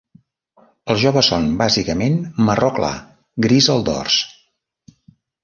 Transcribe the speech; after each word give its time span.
Els 0.93 1.01
joves 1.03 1.29
són 1.33 1.45
bàsicament 1.59 2.15
marró 2.49 2.71
clar, 2.79 2.91
gris 3.47 3.69
al 3.77 3.87
dors. 3.93 4.19